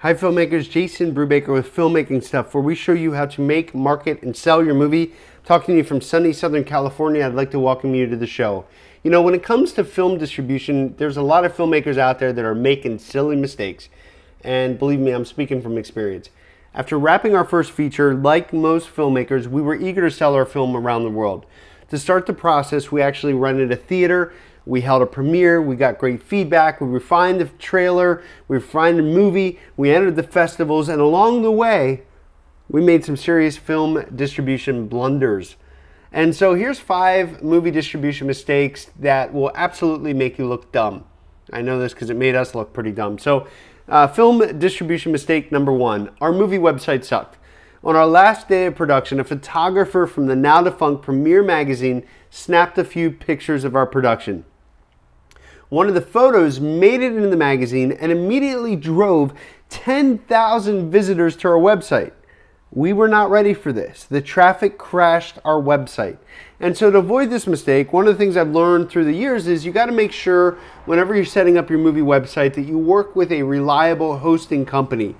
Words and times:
Hi, 0.00 0.12
filmmakers. 0.12 0.68
Jason 0.68 1.14
Brubaker 1.14 1.54
with 1.54 1.74
Filmmaking 1.74 2.22
Stuff, 2.22 2.52
where 2.52 2.62
we 2.62 2.74
show 2.74 2.92
you 2.92 3.14
how 3.14 3.24
to 3.24 3.40
make, 3.40 3.74
market, 3.74 4.22
and 4.22 4.36
sell 4.36 4.62
your 4.62 4.74
movie. 4.74 5.14
Talking 5.46 5.72
to 5.72 5.78
you 5.78 5.84
from 5.84 6.02
sunny 6.02 6.34
Southern 6.34 6.64
California, 6.64 7.24
I'd 7.24 7.32
like 7.32 7.50
to 7.52 7.58
welcome 7.58 7.94
you 7.94 8.06
to 8.06 8.14
the 8.14 8.26
show. 8.26 8.66
You 9.02 9.10
know, 9.10 9.22
when 9.22 9.32
it 9.32 9.42
comes 9.42 9.72
to 9.72 9.84
film 9.84 10.18
distribution, 10.18 10.94
there's 10.98 11.16
a 11.16 11.22
lot 11.22 11.46
of 11.46 11.56
filmmakers 11.56 11.96
out 11.96 12.18
there 12.18 12.30
that 12.34 12.44
are 12.44 12.54
making 12.54 12.98
silly 12.98 13.36
mistakes. 13.36 13.88
And 14.42 14.78
believe 14.78 15.00
me, 15.00 15.12
I'm 15.12 15.24
speaking 15.24 15.62
from 15.62 15.78
experience. 15.78 16.28
After 16.74 16.98
wrapping 16.98 17.34
our 17.34 17.46
first 17.46 17.72
feature, 17.72 18.12
like 18.12 18.52
most 18.52 18.94
filmmakers, 18.94 19.46
we 19.46 19.62
were 19.62 19.74
eager 19.74 20.02
to 20.02 20.14
sell 20.14 20.34
our 20.34 20.44
film 20.44 20.76
around 20.76 21.04
the 21.04 21.10
world. 21.10 21.46
To 21.88 21.96
start 21.96 22.26
the 22.26 22.34
process, 22.34 22.92
we 22.92 23.00
actually 23.00 23.32
rented 23.32 23.72
a 23.72 23.76
theater 23.76 24.34
we 24.66 24.80
held 24.80 25.00
a 25.00 25.06
premiere. 25.06 25.62
We 25.62 25.76
got 25.76 25.96
great 25.96 26.22
feedback. 26.22 26.80
We 26.80 26.88
refined 26.88 27.40
the 27.40 27.46
trailer. 27.58 28.22
We 28.48 28.56
refined 28.56 28.98
the 28.98 29.04
movie. 29.04 29.60
We 29.76 29.94
entered 29.94 30.16
the 30.16 30.24
festivals. 30.24 30.88
And 30.88 31.00
along 31.00 31.42
the 31.42 31.52
way, 31.52 32.02
we 32.68 32.82
made 32.82 33.04
some 33.04 33.16
serious 33.16 33.56
film 33.56 34.04
distribution 34.14 34.88
blunders. 34.88 35.54
And 36.12 36.34
so 36.34 36.54
here's 36.54 36.80
five 36.80 37.42
movie 37.42 37.70
distribution 37.70 38.26
mistakes 38.26 38.90
that 38.98 39.32
will 39.32 39.52
absolutely 39.54 40.12
make 40.12 40.36
you 40.36 40.48
look 40.48 40.72
dumb. 40.72 41.04
I 41.52 41.62
know 41.62 41.78
this 41.78 41.94
because 41.94 42.10
it 42.10 42.16
made 42.16 42.34
us 42.34 42.54
look 42.54 42.72
pretty 42.72 42.92
dumb. 42.92 43.18
So, 43.18 43.46
uh, 43.88 44.08
film 44.08 44.58
distribution 44.58 45.12
mistake 45.12 45.52
number 45.52 45.70
one 45.70 46.10
our 46.20 46.32
movie 46.32 46.58
website 46.58 47.04
sucked. 47.04 47.38
On 47.84 47.94
our 47.94 48.06
last 48.06 48.48
day 48.48 48.66
of 48.66 48.74
production, 48.74 49.20
a 49.20 49.24
photographer 49.24 50.08
from 50.08 50.26
the 50.26 50.34
now 50.34 50.60
defunct 50.60 51.04
Premiere 51.04 51.44
magazine 51.44 52.04
snapped 52.30 52.78
a 52.78 52.84
few 52.84 53.12
pictures 53.12 53.62
of 53.62 53.76
our 53.76 53.86
production. 53.86 54.44
One 55.68 55.88
of 55.88 55.94
the 55.94 56.00
photos 56.00 56.60
made 56.60 57.02
it 57.02 57.12
into 57.12 57.28
the 57.28 57.36
magazine 57.36 57.90
and 57.92 58.12
immediately 58.12 58.76
drove 58.76 59.32
10,000 59.68 60.90
visitors 60.90 61.36
to 61.36 61.48
our 61.48 61.58
website. 61.58 62.12
We 62.70 62.92
were 62.92 63.08
not 63.08 63.30
ready 63.30 63.54
for 63.54 63.72
this. 63.72 64.04
The 64.04 64.20
traffic 64.20 64.78
crashed 64.78 65.38
our 65.44 65.60
website. 65.60 66.18
And 66.60 66.76
so, 66.76 66.90
to 66.90 66.98
avoid 66.98 67.30
this 67.30 67.46
mistake, 67.46 67.92
one 67.92 68.06
of 68.06 68.14
the 68.14 68.18
things 68.18 68.36
I've 68.36 68.50
learned 68.50 68.90
through 68.90 69.04
the 69.04 69.12
years 69.12 69.46
is 69.46 69.64
you 69.64 69.72
got 69.72 69.86
to 69.86 69.92
make 69.92 70.12
sure 70.12 70.58
whenever 70.84 71.14
you're 71.14 71.24
setting 71.24 71.58
up 71.58 71.68
your 71.68 71.78
movie 71.78 72.00
website 72.00 72.54
that 72.54 72.62
you 72.62 72.78
work 72.78 73.16
with 73.16 73.32
a 73.32 73.42
reliable 73.42 74.18
hosting 74.18 74.66
company. 74.66 75.16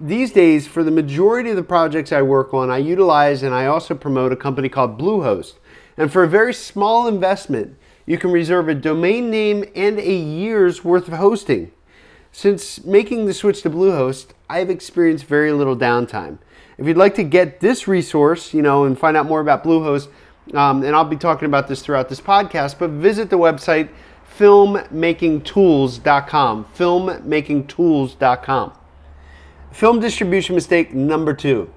These 0.00 0.32
days, 0.32 0.66
for 0.66 0.84
the 0.84 0.90
majority 0.90 1.50
of 1.50 1.56
the 1.56 1.62
projects 1.62 2.12
I 2.12 2.22
work 2.22 2.54
on, 2.54 2.70
I 2.70 2.78
utilize 2.78 3.42
and 3.42 3.54
I 3.54 3.66
also 3.66 3.94
promote 3.94 4.32
a 4.32 4.36
company 4.36 4.68
called 4.68 4.98
Bluehost. 4.98 5.54
And 5.96 6.12
for 6.12 6.22
a 6.22 6.28
very 6.28 6.54
small 6.54 7.08
investment, 7.08 7.76
you 8.08 8.16
can 8.16 8.30
reserve 8.30 8.70
a 8.70 8.74
domain 8.74 9.30
name 9.30 9.66
and 9.74 9.98
a 9.98 10.14
year's 10.14 10.82
worth 10.82 11.08
of 11.08 11.14
hosting. 11.14 11.70
Since 12.32 12.82
making 12.86 13.26
the 13.26 13.34
switch 13.34 13.60
to 13.62 13.70
Bluehost, 13.70 14.28
I've 14.48 14.70
experienced 14.70 15.26
very 15.26 15.52
little 15.52 15.76
downtime. 15.76 16.38
If 16.78 16.86
you'd 16.86 16.96
like 16.96 17.14
to 17.16 17.22
get 17.22 17.60
this 17.60 17.86
resource, 17.86 18.54
you 18.54 18.62
know, 18.62 18.84
and 18.84 18.98
find 18.98 19.14
out 19.14 19.26
more 19.26 19.40
about 19.40 19.62
Bluehost, 19.62 20.08
um, 20.54 20.82
and 20.84 20.96
I'll 20.96 21.04
be 21.04 21.18
talking 21.18 21.44
about 21.44 21.68
this 21.68 21.82
throughout 21.82 22.08
this 22.08 22.22
podcast, 22.22 22.78
but 22.78 22.92
visit 22.92 23.28
the 23.28 23.36
website 23.36 23.90
filmmakingtools.com. 24.38 26.64
Filmmakingtools.com. 26.76 28.72
Film 29.70 30.00
distribution 30.00 30.54
mistake 30.54 30.94
number 30.94 31.34
two. 31.34 31.70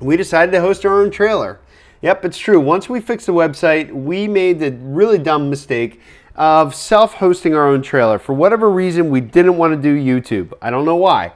We 0.00 0.16
decided 0.16 0.52
to 0.52 0.62
host 0.62 0.86
our 0.86 1.02
own 1.02 1.10
trailer. 1.10 1.60
Yep, 2.02 2.24
it's 2.24 2.38
true. 2.38 2.58
Once 2.58 2.88
we 2.88 3.00
fixed 3.00 3.26
the 3.26 3.34
website, 3.34 3.92
we 3.92 4.26
made 4.26 4.58
the 4.58 4.72
really 4.72 5.18
dumb 5.18 5.50
mistake 5.50 6.00
of 6.34 6.74
self 6.74 7.14
hosting 7.14 7.54
our 7.54 7.68
own 7.68 7.82
trailer. 7.82 8.18
For 8.18 8.32
whatever 8.32 8.70
reason, 8.70 9.10
we 9.10 9.20
didn't 9.20 9.58
want 9.58 9.74
to 9.74 9.82
do 9.82 9.94
YouTube. 9.94 10.54
I 10.62 10.70
don't 10.70 10.86
know 10.86 10.96
why. 10.96 11.32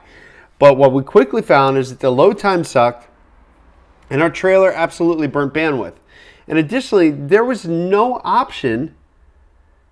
But 0.57 0.77
what 0.77 0.91
we 0.91 1.03
quickly 1.03 1.43
found 1.43 1.77
is 1.77 1.89
that 1.89 1.99
the 1.99 2.09
load 2.09 2.39
time 2.39 2.63
sucked 2.63 3.07
and 4.09 4.21
our 4.21 4.29
trailer 4.29 4.71
absolutely 4.71 5.27
burnt 5.27 5.53
bandwidth. 5.53 5.95
And 6.47 6.57
additionally, 6.57 7.11
there 7.11 7.43
was 7.43 7.65
no 7.65 8.21
option, 8.23 8.95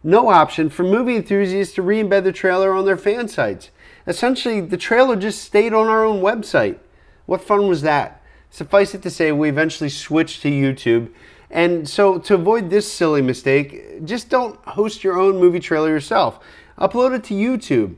no 0.04 0.30
option 0.30 0.70
for 0.70 0.84
movie 0.84 1.16
enthusiasts 1.16 1.76
to 1.76 1.82
re 1.84 2.02
embed 2.02 2.24
the 2.24 2.32
trailer 2.32 2.74
on 2.74 2.86
their 2.86 2.98
fan 2.98 3.28
sites. 3.28 3.70
Essentially, 4.08 4.62
the 4.62 4.78
trailer 4.78 5.16
just 5.16 5.44
stayed 5.44 5.74
on 5.74 5.88
our 5.88 6.04
own 6.04 6.22
website. 6.22 6.80
What 7.28 7.44
fun 7.44 7.68
was 7.68 7.84
that? 7.84 8.23
Suffice 8.54 8.94
it 8.94 9.02
to 9.02 9.10
say, 9.10 9.32
we 9.32 9.50
eventually 9.50 9.90
switched 9.90 10.44
to 10.44 10.48
YouTube. 10.48 11.10
And 11.50 11.90
so, 11.90 12.20
to 12.20 12.36
avoid 12.36 12.70
this 12.70 12.92
silly 12.92 13.24
mistake, 13.24 14.06
just 14.06 14.30
don't 14.30 14.64
host 14.66 15.04
your 15.04 15.20
own 15.20 15.40
movie 15.40 15.60
trailer 15.60 15.90
yourself. 15.90 16.40
Upload 16.78 17.16
it 17.16 17.24
to 17.24 17.34
YouTube. 17.34 17.96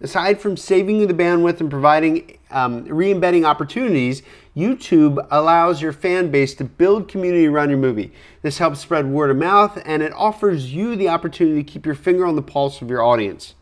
Aside 0.00 0.40
from 0.40 0.56
saving 0.56 1.00
you 1.00 1.08
the 1.08 1.12
bandwidth 1.12 1.58
and 1.58 1.68
providing 1.68 2.38
um, 2.52 2.84
re 2.84 3.10
embedding 3.10 3.44
opportunities, 3.44 4.22
YouTube 4.56 5.26
allows 5.28 5.82
your 5.82 5.92
fan 5.92 6.30
base 6.30 6.54
to 6.54 6.62
build 6.62 7.08
community 7.08 7.48
around 7.48 7.70
your 7.70 7.78
movie. 7.80 8.12
This 8.42 8.58
helps 8.58 8.78
spread 8.78 9.06
word 9.06 9.30
of 9.30 9.36
mouth 9.38 9.82
and 9.84 10.04
it 10.04 10.12
offers 10.12 10.72
you 10.72 10.94
the 10.94 11.08
opportunity 11.08 11.64
to 11.64 11.68
keep 11.68 11.84
your 11.84 11.96
finger 11.96 12.24
on 12.24 12.36
the 12.36 12.42
pulse 12.42 12.80
of 12.80 12.88
your 12.88 13.02
audience. 13.02 13.55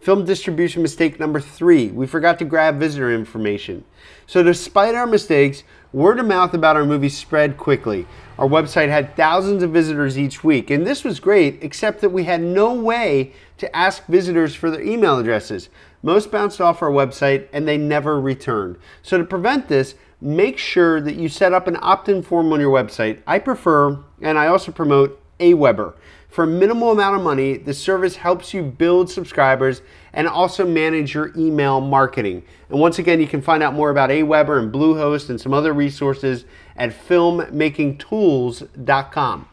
Film 0.00 0.24
distribution 0.24 0.82
mistake 0.82 1.18
number 1.18 1.40
three, 1.40 1.88
we 1.88 2.06
forgot 2.06 2.38
to 2.38 2.44
grab 2.44 2.78
visitor 2.78 3.12
information. 3.12 3.84
So, 4.26 4.42
despite 4.42 4.94
our 4.94 5.06
mistakes, 5.06 5.64
word 5.92 6.20
of 6.20 6.26
mouth 6.26 6.54
about 6.54 6.76
our 6.76 6.84
movie 6.84 7.08
spread 7.08 7.56
quickly. 7.56 8.06
Our 8.38 8.46
website 8.46 8.88
had 8.88 9.16
thousands 9.16 9.62
of 9.62 9.72
visitors 9.72 10.18
each 10.18 10.44
week, 10.44 10.70
and 10.70 10.86
this 10.86 11.02
was 11.02 11.18
great, 11.18 11.58
except 11.62 12.02
that 12.02 12.10
we 12.10 12.24
had 12.24 12.42
no 12.42 12.72
way 12.74 13.32
to 13.58 13.74
ask 13.74 14.04
visitors 14.06 14.54
for 14.54 14.70
their 14.70 14.82
email 14.82 15.18
addresses. 15.18 15.70
Most 16.02 16.30
bounced 16.30 16.60
off 16.60 16.82
our 16.82 16.90
website 16.90 17.48
and 17.52 17.66
they 17.66 17.78
never 17.78 18.20
returned. 18.20 18.76
So, 19.02 19.18
to 19.18 19.24
prevent 19.24 19.68
this, 19.68 19.94
make 20.20 20.58
sure 20.58 21.00
that 21.00 21.16
you 21.16 21.28
set 21.28 21.52
up 21.52 21.66
an 21.66 21.78
opt 21.80 22.08
in 22.08 22.22
form 22.22 22.52
on 22.52 22.60
your 22.60 22.72
website. 22.72 23.22
I 23.26 23.38
prefer, 23.38 23.98
and 24.20 24.38
I 24.38 24.46
also 24.46 24.70
promote, 24.70 25.20
Aweber. 25.40 25.94
For 26.28 26.44
a 26.44 26.46
minimal 26.46 26.92
amount 26.92 27.16
of 27.16 27.22
money, 27.22 27.56
the 27.56 27.72
service 27.72 28.16
helps 28.16 28.52
you 28.52 28.62
build 28.62 29.08
subscribers 29.10 29.80
and 30.12 30.28
also 30.28 30.66
manage 30.66 31.14
your 31.14 31.32
email 31.36 31.80
marketing. 31.80 32.42
And 32.68 32.78
once 32.78 32.98
again, 32.98 33.18
you 33.20 33.26
can 33.26 33.40
find 33.40 33.62
out 33.62 33.72
more 33.74 33.88
about 33.90 34.10
Aweber 34.10 34.58
and 34.58 34.70
Bluehost 34.72 35.30
and 35.30 35.40
some 35.40 35.54
other 35.54 35.72
resources 35.72 36.44
at 36.76 36.90
filmmakingtools.com. 36.90 39.48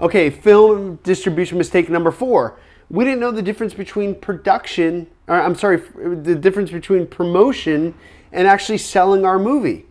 Okay, 0.00 0.30
film 0.30 0.96
distribution 1.02 1.58
mistake 1.58 1.90
number 1.90 2.10
four. 2.10 2.58
We 2.90 3.04
didn't 3.04 3.20
know 3.20 3.32
the 3.32 3.42
difference 3.42 3.74
between 3.74 4.14
production, 4.14 5.08
or 5.26 5.40
I'm 5.40 5.54
sorry, 5.54 5.76
the 5.76 6.36
difference 6.36 6.70
between 6.70 7.06
promotion 7.06 7.94
and 8.32 8.46
actually 8.46 8.78
selling 8.78 9.24
our 9.24 9.38
movie. 9.38 9.86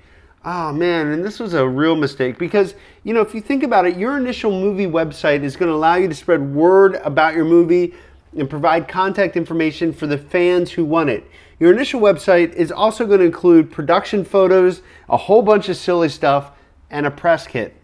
Oh 0.50 0.72
man, 0.72 1.08
and 1.08 1.25
this 1.25 1.41
was 1.41 1.53
a 1.53 1.68
real 1.68 1.97
mistake 1.97 2.38
because, 2.38 2.74
you 3.03 3.13
know, 3.13 3.19
if 3.19 3.35
you 3.35 3.41
think 3.41 3.63
about 3.63 3.85
it, 3.85 3.97
your 3.97 4.16
initial 4.16 4.50
movie 4.50 4.88
website 4.88 5.44
is 5.44 5.58
going 5.58 5.68
to 5.68 5.75
allow 5.75 5.96
you 5.96 6.08
to 6.08 6.16
spread 6.16 6.56
word 6.56 6.96
about 7.03 7.35
your 7.35 7.44
movie 7.44 7.94
and 8.38 8.50
provide 8.50 8.88
contact 8.88 9.35
information 9.35 9.91
for 9.91 10.08
the 10.08 10.18
fans 10.18 10.72
who 10.72 10.85
want 10.85 11.09
it. 11.09 11.30
Your 11.59 11.74
initial 11.74 12.00
website 12.00 12.53
is 12.53 12.72
also 12.72 13.06
going 13.06 13.19
to 13.19 13.25
include 13.25 13.74
production 13.74 14.24
photos, 14.24 14.84
a 15.09 15.18
whole 15.18 15.41
bunch 15.41 15.68
of 15.68 15.75
silly 15.75 16.08
stuff, 16.08 16.52
and 16.90 17.06
a 17.06 17.12
press 17.12 17.46
kit. 17.46 17.75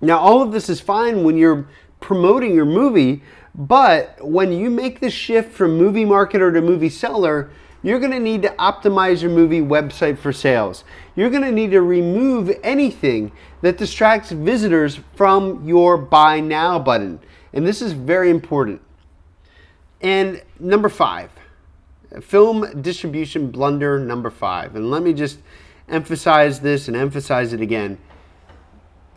Now, 0.00 0.18
all 0.18 0.40
of 0.40 0.50
this 0.50 0.70
is 0.70 0.80
fine 0.80 1.24
when 1.24 1.36
you're 1.36 1.68
promoting 2.00 2.54
your 2.54 2.64
movie, 2.64 3.22
but 3.54 4.16
when 4.26 4.50
you 4.50 4.70
make 4.70 5.00
the 5.00 5.10
shift 5.10 5.52
from 5.52 5.76
movie 5.76 6.06
marketer 6.06 6.54
to 6.54 6.62
movie 6.62 6.88
seller, 6.88 7.50
you're 7.82 7.98
going 7.98 8.12
to 8.12 8.20
need 8.20 8.42
to 8.42 8.48
optimize 8.50 9.22
your 9.22 9.30
movie 9.30 9.60
website 9.60 10.18
for 10.18 10.32
sales. 10.32 10.84
You're 11.16 11.30
going 11.30 11.42
to 11.42 11.52
need 11.52 11.72
to 11.72 11.82
remove 11.82 12.56
anything 12.62 13.32
that 13.60 13.78
distracts 13.78 14.30
visitors 14.30 15.00
from 15.16 15.66
your 15.66 15.96
buy 15.96 16.40
now 16.40 16.78
button. 16.78 17.20
And 17.52 17.66
this 17.66 17.82
is 17.82 17.92
very 17.92 18.30
important. 18.30 18.80
And 20.00 20.42
number 20.58 20.88
five, 20.88 21.30
film 22.20 22.82
distribution 22.82 23.50
blunder 23.50 23.98
number 23.98 24.30
five. 24.30 24.76
And 24.76 24.90
let 24.90 25.02
me 25.02 25.12
just 25.12 25.38
emphasize 25.88 26.60
this 26.60 26.88
and 26.88 26.96
emphasize 26.96 27.52
it 27.52 27.60
again. 27.60 27.98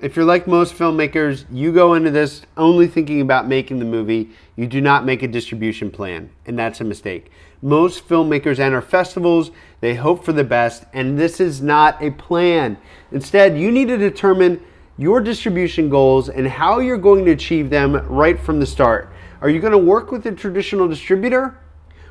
If 0.05 0.15
you're 0.15 0.23
like 0.23 0.45
most 0.45 0.75
filmmakers, 0.75 1.45
you 1.51 1.73
go 1.73 1.95
into 1.95 2.11
this 2.11 2.43
only 2.57 2.85
thinking 2.85 3.21
about 3.21 3.47
making 3.47 3.79
the 3.79 3.85
movie. 3.85 4.29
You 4.55 4.67
do 4.67 4.79
not 4.79 5.03
make 5.03 5.23
a 5.23 5.27
distribution 5.27 5.89
plan, 5.89 6.29
and 6.45 6.59
that's 6.59 6.79
a 6.79 6.83
mistake. 6.83 7.31
Most 7.63 8.07
filmmakers 8.07 8.59
enter 8.59 8.83
festivals, 8.83 9.49
they 9.81 9.95
hope 9.95 10.23
for 10.23 10.31
the 10.31 10.43
best, 10.43 10.85
and 10.93 11.17
this 11.17 11.39
is 11.39 11.59
not 11.59 11.99
a 12.03 12.11
plan. 12.11 12.77
Instead, 13.11 13.57
you 13.57 13.71
need 13.71 13.87
to 13.87 13.97
determine 13.97 14.63
your 14.95 15.21
distribution 15.21 15.89
goals 15.89 16.29
and 16.29 16.47
how 16.47 16.77
you're 16.77 16.99
going 16.99 17.25
to 17.25 17.31
achieve 17.31 17.71
them 17.71 17.95
right 18.07 18.39
from 18.39 18.59
the 18.59 18.67
start. 18.67 19.11
Are 19.41 19.49
you 19.49 19.59
going 19.59 19.71
to 19.71 19.79
work 19.79 20.11
with 20.11 20.23
a 20.27 20.31
traditional 20.33 20.87
distributor? 20.87 21.57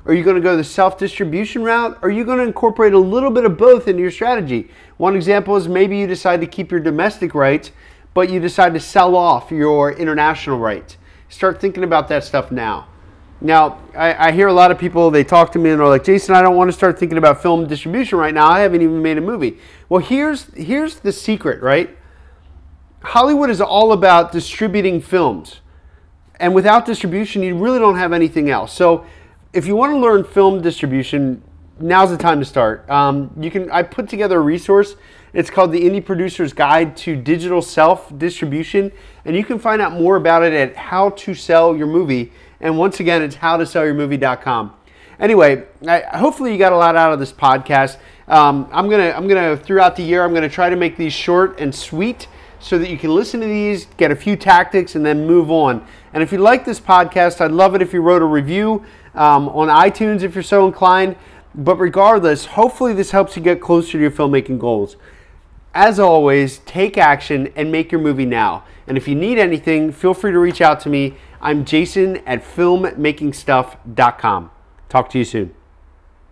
Are 0.06 0.12
you 0.12 0.22
going 0.22 0.36
to 0.36 0.42
go 0.42 0.56
the 0.56 0.64
self 0.64 0.98
distribution 0.98 1.62
route? 1.62 1.98
Are 2.02 2.10
you 2.10 2.24
going 2.24 2.38
to 2.38 2.44
incorporate 2.44 2.92
a 2.92 2.98
little 2.98 3.30
bit 3.30 3.44
of 3.44 3.56
both 3.56 3.88
into 3.88 4.02
your 4.02 4.10
strategy? 4.10 4.68
One 4.98 5.16
example 5.16 5.56
is 5.56 5.66
maybe 5.66 5.96
you 5.96 6.06
decide 6.06 6.40
to 6.42 6.46
keep 6.46 6.70
your 6.70 6.80
domestic 6.80 7.34
rights, 7.34 7.70
but 8.12 8.28
you 8.28 8.38
decide 8.38 8.74
to 8.74 8.80
sell 8.80 9.16
off 9.16 9.50
your 9.50 9.92
international 9.92 10.58
rights. 10.58 10.98
Start 11.28 11.60
thinking 11.60 11.84
about 11.84 12.08
that 12.08 12.22
stuff 12.22 12.52
now. 12.52 12.88
Now, 13.40 13.78
I, 13.94 14.28
I, 14.28 14.32
hear 14.32 14.46
a 14.46 14.52
lot 14.52 14.70
of 14.70 14.78
people, 14.78 15.10
they 15.10 15.24
talk 15.24 15.52
to 15.52 15.58
me 15.58 15.70
and 15.70 15.80
they're 15.80 15.86
like, 15.86 16.04
Jason, 16.04 16.34
I 16.34 16.40
don't 16.40 16.56
want 16.56 16.68
to 16.68 16.72
start 16.72 16.98
thinking 16.98 17.18
about 17.18 17.42
film 17.42 17.66
distribution 17.66 18.18
right 18.18 18.32
now. 18.32 18.48
I 18.48 18.60
haven't 18.60 18.80
even 18.80 19.02
made 19.02 19.18
a 19.18 19.20
movie. 19.20 19.58
Well, 19.88 20.00
here's, 20.00 20.44
here's 20.54 21.00
the 21.00 21.12
secret, 21.12 21.60
right? 21.60 21.94
Hollywood 23.02 23.50
is 23.50 23.60
all 23.60 23.92
about 23.92 24.32
distributing 24.32 25.00
films. 25.00 25.60
And 26.40 26.54
without 26.54 26.86
distribution, 26.86 27.42
you 27.42 27.56
really 27.56 27.78
don't 27.78 27.98
have 27.98 28.12
anything 28.12 28.48
else. 28.48 28.72
So 28.72 29.04
if 29.54 29.66
you 29.66 29.76
want 29.76 29.92
to 29.92 29.98
learn 29.98 30.24
film 30.24 30.60
distribution, 30.60 31.42
now's 31.78 32.10
the 32.10 32.18
time 32.18 32.40
to 32.40 32.44
start. 32.44 32.88
Um, 32.90 33.30
you 33.40 33.50
can 33.50 33.70
I 33.70 33.84
put 33.84 34.08
together 34.08 34.38
a 34.38 34.42
resource. 34.42 34.96
It's 35.32 35.48
called 35.48 35.72
the 35.72 35.80
Indie 35.80 36.04
Producer's 36.04 36.52
Guide 36.52 36.96
to 36.98 37.16
Digital 37.16 37.62
Self 37.62 38.16
Distribution, 38.18 38.92
and 39.24 39.36
you 39.36 39.44
can 39.44 39.58
find 39.58 39.80
out 39.80 39.92
more 39.92 40.16
about 40.16 40.42
it 40.42 40.52
at 40.52 40.76
How 40.76 41.10
to 41.10 41.34
Sell 41.34 41.76
Your 41.76 41.86
Movie. 41.86 42.32
And 42.60 42.76
once 42.78 42.98
again, 43.00 43.22
it's 43.22 43.36
howtosellyourmovie.com. 43.36 44.74
Anyway, 45.20 45.64
I, 45.86 46.00
hopefully 46.00 46.52
you 46.52 46.58
got 46.58 46.72
a 46.72 46.76
lot 46.76 46.96
out 46.96 47.12
of 47.12 47.20
this 47.20 47.32
podcast. 47.32 47.98
Um, 48.26 48.68
I'm 48.72 48.90
gonna 48.90 49.10
I'm 49.16 49.28
gonna 49.28 49.56
throughout 49.56 49.94
the 49.94 50.02
year 50.02 50.24
I'm 50.24 50.34
gonna 50.34 50.48
try 50.48 50.68
to 50.68 50.76
make 50.76 50.96
these 50.96 51.12
short 51.12 51.60
and 51.60 51.72
sweet 51.72 52.26
so 52.58 52.78
that 52.78 52.88
you 52.88 52.96
can 52.96 53.14
listen 53.14 53.40
to 53.40 53.46
these, 53.46 53.86
get 53.98 54.10
a 54.10 54.16
few 54.16 54.36
tactics, 54.36 54.94
and 54.94 55.04
then 55.04 55.26
move 55.26 55.50
on. 55.50 55.86
And 56.14 56.22
if 56.22 56.32
you 56.32 56.38
like 56.38 56.64
this 56.64 56.80
podcast, 56.80 57.42
I'd 57.42 57.50
love 57.50 57.74
it 57.74 57.82
if 57.82 57.92
you 57.92 58.00
wrote 58.00 58.22
a 58.22 58.26
review 58.26 58.82
um, 59.14 59.48
on 59.50 59.68
iTunes 59.68 60.22
if 60.22 60.34
you're 60.34 60.42
so 60.42 60.66
inclined. 60.66 61.16
But 61.54 61.76
regardless, 61.76 62.46
hopefully 62.46 62.94
this 62.94 63.12
helps 63.12 63.36
you 63.36 63.42
get 63.42 63.60
closer 63.60 63.92
to 63.92 63.98
your 63.98 64.10
filmmaking 64.10 64.58
goals. 64.58 64.96
As 65.72 65.98
always, 65.98 66.58
take 66.60 66.96
action 66.98 67.50
and 67.56 67.72
make 67.72 67.92
your 67.92 68.00
movie 68.00 68.26
now. 68.26 68.64
And 68.86 68.96
if 68.96 69.08
you 69.08 69.14
need 69.14 69.38
anything, 69.38 69.92
feel 69.92 70.14
free 70.14 70.32
to 70.32 70.38
reach 70.38 70.60
out 70.60 70.80
to 70.80 70.88
me. 70.88 71.14
I'm 71.40 71.64
Jason 71.64 72.18
at 72.26 72.44
filmmakingstuff.com. 72.44 74.50
Talk 74.88 75.10
to 75.10 75.18
you 75.18 75.24
soon. 75.24 75.63